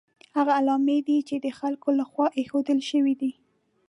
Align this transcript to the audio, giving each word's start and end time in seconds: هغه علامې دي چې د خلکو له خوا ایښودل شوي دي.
هغه 0.35 0.51
علامې 0.59 0.97
دي 1.07 1.17
چې 1.27 1.35
د 1.45 1.47
خلکو 1.59 1.89
له 1.99 2.05
خوا 2.11 2.27
ایښودل 2.37 2.79
شوي 2.89 3.13
دي. 3.21 3.31